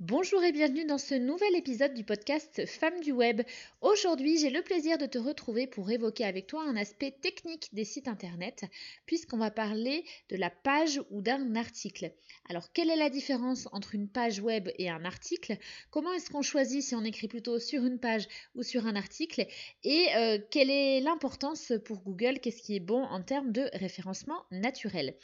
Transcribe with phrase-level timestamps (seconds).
[0.00, 3.42] Bonjour et bienvenue dans ce nouvel épisode du podcast Femmes du Web.
[3.82, 7.84] Aujourd'hui, j'ai le plaisir de te retrouver pour évoquer avec toi un aspect technique des
[7.84, 8.64] sites internet,
[9.04, 12.14] puisqu'on va parler de la page ou d'un article.
[12.48, 15.58] Alors, quelle est la différence entre une page web et un article?
[15.90, 19.46] Comment est-ce qu'on choisit si on écrit plutôt sur une page ou sur un article?
[19.84, 22.38] Et euh, quelle est l'importance pour Google?
[22.40, 25.14] Qu'est-ce qui est bon en termes de référencement naturel?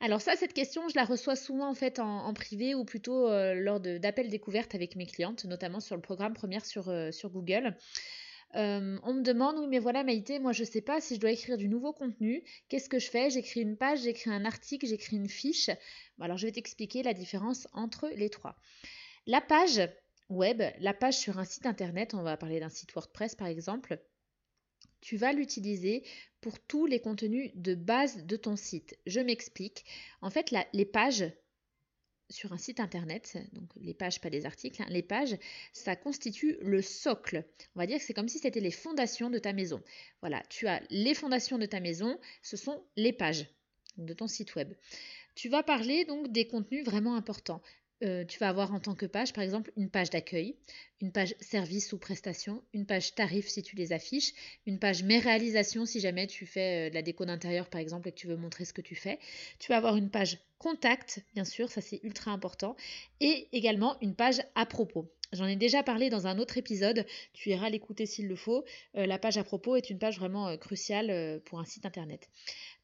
[0.00, 3.54] Alors ça, cette question, je la reçois souvent en fait en, privé ou plutôt euh,
[3.54, 7.76] lors d'appels découvertes avec mes clientes, notamment sur le programme Première sur, euh, Google.
[8.54, 11.20] Euh, on me demande, oui mais voilà Maïté, moi je ne sais pas si je
[11.20, 13.28] dois écrire du nouveau contenu, qu'est-ce que je fais?
[13.28, 15.68] J'écris une page, j'écris un article, j'écris une fiche.
[16.20, 18.56] alors je vais t'expliquer la différence entre les trois.
[19.26, 19.82] La page
[20.30, 23.98] web, la page sur un site internet, on va parler d'un site WordPress par exemple,
[25.00, 26.02] tu vas l'utiliser
[26.40, 28.96] pour tous les contenus de base de ton site.
[29.06, 29.84] Je m'explique.
[30.22, 31.30] En fait, les pages
[32.30, 35.36] sur un site internet, donc les pages, pas les articles, hein, les pages,
[35.72, 37.44] ça constitue le socle.
[37.74, 39.82] On va dire que c'est comme si c'était les fondations de ta maison.
[40.20, 43.46] Voilà, tu as les fondations de ta maison, ce sont les pages
[43.96, 44.74] de ton site web.
[45.34, 47.62] Tu vas parler donc des contenus vraiment importants.
[48.04, 50.54] Euh, tu vas avoir en tant que page, par exemple, une page d'accueil,
[51.00, 54.34] une page service ou prestation, une page tarif si tu les affiches,
[54.66, 58.08] une page mes réalisations si jamais tu fais euh, de la déco d'intérieur, par exemple,
[58.08, 59.18] et que tu veux montrer ce que tu fais.
[59.58, 62.76] Tu vas avoir une page contact, bien sûr, ça c'est ultra important,
[63.20, 65.10] et également une page à propos.
[65.32, 67.04] J'en ai déjà parlé dans un autre épisode,
[67.34, 68.64] tu iras l'écouter s'il le faut.
[68.96, 72.30] Euh, la page à propos est une page vraiment cruciale pour un site internet.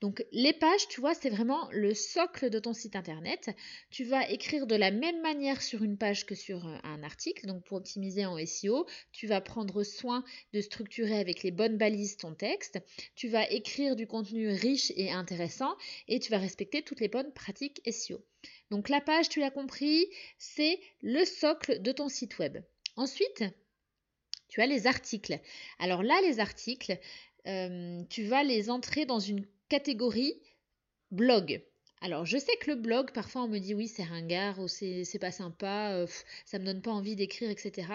[0.01, 3.51] Donc les pages, tu vois, c'est vraiment le socle de ton site internet.
[3.91, 7.47] Tu vas écrire de la même manière sur une page que sur euh, un article.
[7.47, 12.17] Donc pour optimiser en SEO, tu vas prendre soin de structurer avec les bonnes balises
[12.17, 12.79] ton texte.
[13.15, 15.75] Tu vas écrire du contenu riche et intéressant
[16.09, 18.25] et tu vas respecter toutes les bonnes pratiques SEO.
[18.71, 20.07] Donc la page, tu l'as compris,
[20.39, 22.59] c'est le socle de ton site web.
[22.97, 23.45] Ensuite,
[24.49, 25.39] tu as les articles.
[25.79, 26.99] Alors là, les articles,
[27.47, 30.41] euh, tu vas les entrer dans une catégorie
[31.11, 31.63] blog.
[32.01, 35.19] Alors, je sais que le blog, parfois on me dit oui, c'est ringard ou c'est
[35.21, 36.07] pas sympa, euh,
[36.45, 37.89] ça me donne pas envie d'écrire, etc.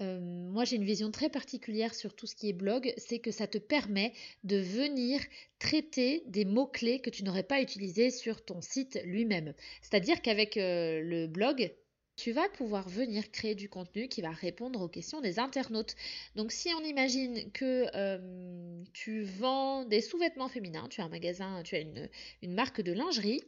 [0.00, 3.30] Euh, moi, j'ai une vision très particulière sur tout ce qui est blog, c'est que
[3.30, 4.12] ça te permet
[4.44, 5.20] de venir
[5.58, 9.52] traiter des mots-clés que tu n'aurais pas utilisés sur ton site lui-même.
[9.82, 11.72] C'est-à-dire qu'avec euh, le blog,
[12.20, 15.96] tu vas pouvoir venir créer du contenu qui va répondre aux questions des internautes.
[16.36, 21.62] Donc si on imagine que euh, tu vends des sous-vêtements féminins, tu as un magasin,
[21.62, 22.10] tu as une,
[22.42, 23.42] une marque de lingerie,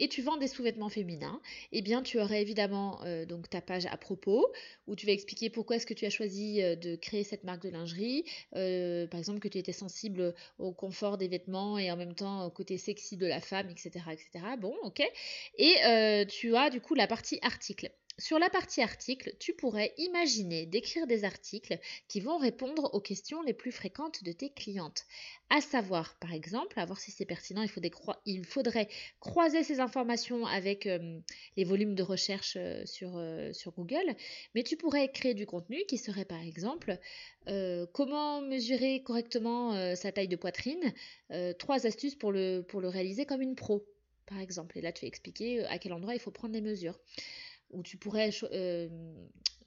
[0.00, 1.40] et tu vends des sous-vêtements féminins,
[1.72, 4.50] eh bien tu aurais évidemment euh, donc ta page à propos
[4.86, 7.62] où tu vas expliquer pourquoi est-ce que tu as choisi euh, de créer cette marque
[7.62, 8.24] de lingerie,
[8.56, 12.46] euh, par exemple que tu étais sensible au confort des vêtements et en même temps
[12.46, 14.04] au côté sexy de la femme, etc.
[14.10, 14.30] etc.
[14.58, 15.02] Bon, ok.
[15.58, 17.90] Et tu as du coup la partie article.
[18.18, 23.40] Sur la partie article, tu pourrais imaginer d'écrire des articles qui vont répondre aux questions
[23.42, 25.06] les plus fréquentes de tes clientes.
[25.48, 27.64] À savoir, par exemple, à voir si c'est pertinent,
[28.26, 28.88] il faudrait,
[29.20, 31.18] croiser ces informations avec euh,
[31.56, 34.14] les volumes de recherche euh, sur, euh, sur, Google,
[34.54, 36.98] mais tu pourrais créer du contenu qui serait, par exemple,
[37.92, 40.92] comment mesurer correctement sa taille de poitrine,
[41.58, 43.84] trois astuces pour le, pour le réaliser comme une pro,
[44.26, 44.78] par exemple.
[44.78, 46.98] Et là, tu vas expliquer à quel endroit il faut prendre les mesures
[47.70, 48.88] ou tu pourrais euh,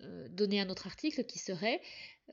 [0.01, 1.81] euh, donner un autre article qui serait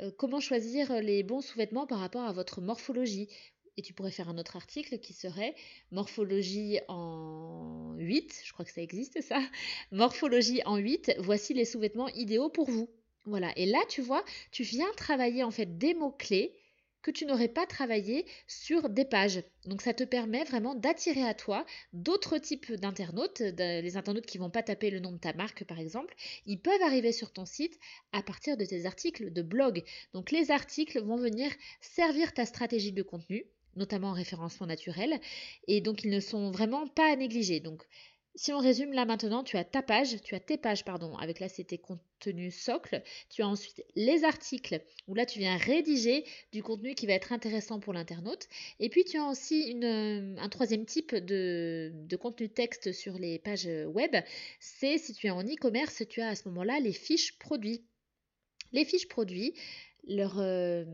[0.00, 3.29] euh, comment choisir les bons sous-vêtements par rapport à votre morphologie.
[3.77, 5.55] Et tu pourrais faire un autre article qui serait
[5.91, 9.41] morphologie en 8, je crois que ça existe ça,
[9.91, 12.91] morphologie en 8, voici les sous-vêtements idéaux pour vous.
[13.27, 16.55] Voilà, et là tu vois, tu viens travailler en fait des mots-clés
[17.02, 19.43] que tu n'aurais pas travaillé sur des pages.
[19.67, 24.50] Donc ça te permet vraiment d'attirer à toi d'autres types d'internautes, les internautes qui vont
[24.50, 26.14] pas taper le nom de ta marque par exemple,
[26.47, 27.79] ils peuvent arriver sur ton site
[28.12, 29.82] à partir de tes articles de blog.
[30.12, 31.50] Donc les articles vont venir
[31.81, 33.44] servir ta stratégie de contenu,
[33.76, 35.20] notamment en référencement naturel,
[35.69, 37.62] et donc ils ne sont vraiment pas à négliger.
[38.37, 41.41] Si on résume là maintenant, tu as ta page, tu as tes pages, pardon, avec
[41.41, 43.03] là c'était contenu socle.
[43.29, 47.32] Tu as ensuite les articles, où là tu viens rédiger du contenu qui va être
[47.32, 48.49] intéressant pour l'internaute.
[48.79, 53.38] Et puis tu as aussi une, un troisième type de, de contenu texte sur les
[53.41, 54.15] pages web.
[54.61, 57.85] C'est si tu es en e-commerce, tu as à ce moment-là les fiches produits.
[58.73, 59.55] Les fiches produits,
[60.08, 60.85] leur, euh,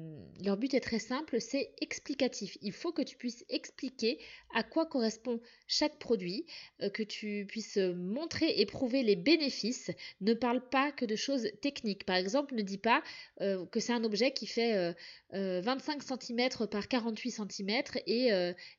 [0.44, 2.58] leur, but est très simple, c'est explicatif.
[2.62, 4.19] Il faut que tu puisses expliquer
[4.55, 6.44] à quoi correspond chaque produit,
[6.82, 9.91] euh, que tu puisses montrer et prouver les bénéfices.
[10.20, 12.05] Ne parle pas que de choses techniques.
[12.05, 13.03] Par exemple, ne dis pas
[13.41, 14.94] euh, que c'est un objet qui fait
[15.32, 18.31] 25 cm par 48 cm et,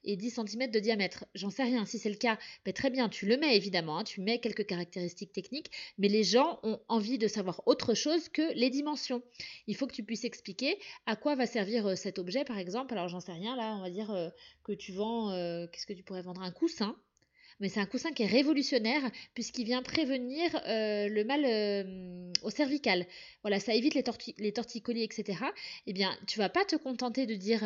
[0.04, 1.26] et 10 cm de diamètre.
[1.36, 1.86] J'en sais rien.
[1.86, 4.04] Si c'est le cas, ben, très bien, tu le mets évidemment, hein.
[4.04, 8.54] tu mets quelques caractéristiques techniques, mais les gens ont envie de savoir autre chose que
[8.54, 9.22] les dimensions.
[9.68, 12.94] Il faut que tu puisses expliquer à quoi va servir euh, cet objet, par exemple?
[12.94, 14.30] Alors, j'en sais rien, là, on va dire euh,
[14.64, 16.42] que tu vends, euh, qu'est-ce que tu pourrais vendre?
[16.42, 16.96] Un coussin.
[17.60, 19.02] Mais c'est un coussin qui est révolutionnaire
[19.34, 21.42] puisqu'il vient prévenir le mal
[22.44, 23.06] au cervical.
[23.42, 25.40] Voilà, ça évite les, torticolis, etc.
[25.86, 27.64] Eh bien, tu vas pas te contenter de dire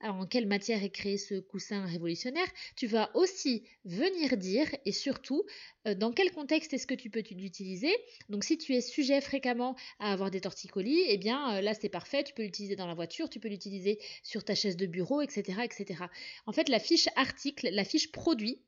[0.00, 2.46] en quelle matière est créé ce coussin révolutionnaire.
[2.76, 5.44] Tu vas aussi venir dire et surtout
[5.96, 7.92] dans quel contexte est-ce que tu peux l'utiliser.
[8.28, 12.24] Donc, si tu es sujet fréquemment à avoir des torticolis, eh bien là c'est parfait.
[12.24, 15.60] Tu peux l'utiliser dans la voiture, tu peux l'utiliser sur ta chaise de bureau, etc.,
[15.64, 16.04] etc.
[16.46, 18.60] En fait, la fiche article, la fiche produit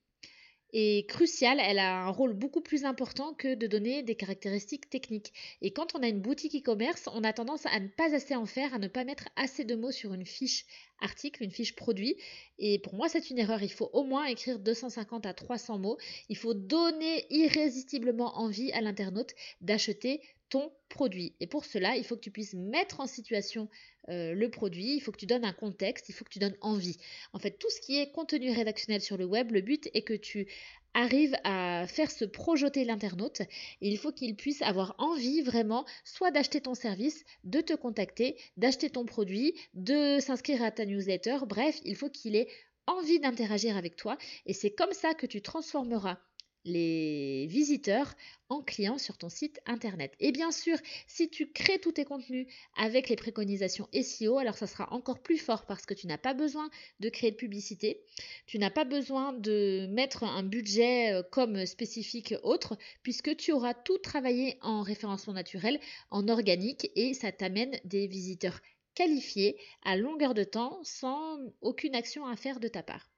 [0.74, 5.32] est cruciale, elle a un rôle beaucoup plus important que de donner des caractéristiques techniques.
[5.62, 8.44] Et quand on a une boutique e-commerce, on a tendance à ne pas assez en
[8.44, 10.66] faire, à ne pas mettre assez de mots sur une fiche
[11.00, 12.16] article, une fiche produit.
[12.58, 13.62] Et pour moi, c'est une erreur.
[13.62, 15.98] Il faut au moins écrire 250 à 300 mots.
[16.28, 21.34] Il faut donner irrésistiblement envie à l'internaute d'acheter ton produit.
[21.40, 23.68] Et pour cela, il faut que tu puisses mettre en situation
[24.08, 26.56] euh, le produit, il faut que tu donnes un contexte, il faut que tu donnes
[26.60, 26.96] envie.
[27.32, 30.14] En fait, tout ce qui est contenu rédactionnel sur le web, le but est que
[30.14, 30.46] tu
[30.94, 33.42] arrives à faire se projeter l'internaute
[33.80, 38.90] il faut qu'il puisse avoir envie vraiment soit d'acheter ton service, de te contacter, d'acheter
[38.90, 42.48] ton produit, de s'inscrire à ta newsletter, bref, il faut qu'il ait
[42.86, 46.18] envie d'interagir avec toi et c'est comme ça que tu transformeras
[46.64, 48.14] les visiteurs
[48.48, 50.12] en clients sur ton site internet.
[50.20, 50.76] Et bien sûr,
[51.06, 52.46] si tu crées tous tes contenus
[52.76, 56.34] avec les préconisations SEO, alors ça sera encore plus fort parce que tu n'as pas
[56.34, 56.70] besoin
[57.00, 58.02] de créer de publicité,
[58.46, 63.74] tu n'as pas besoin de mettre un budget euh, comme spécifique autre, puisque tu auras
[63.74, 65.78] tout travaillé en référencement naturel,
[66.10, 68.60] en organique, et ça t'amène des visiteurs
[68.94, 73.13] qualifiés à longueur de temps sans aucune action à faire de ta part.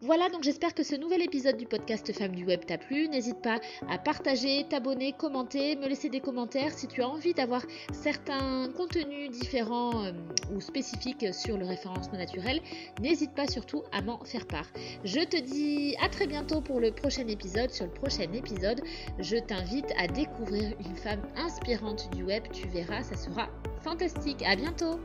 [0.00, 3.08] Voilà, donc j'espère que ce nouvel épisode du podcast Femmes du Web t'a plu.
[3.08, 3.58] N'hésite pas
[3.90, 7.62] à partager, t'abonner, commenter, me laisser des commentaires si tu as envie d'avoir
[7.92, 10.12] certains contenus différents euh,
[10.54, 12.60] ou spécifiques sur le référencement naturel.
[13.00, 14.68] N'hésite pas surtout à m'en faire part.
[15.02, 17.70] Je te dis à très bientôt pour le prochain épisode.
[17.70, 18.80] Sur le prochain épisode,
[19.18, 22.44] je t'invite à découvrir une femme inspirante du web.
[22.52, 23.48] Tu verras, ça sera
[23.82, 24.44] fantastique.
[24.46, 25.00] À bientôt!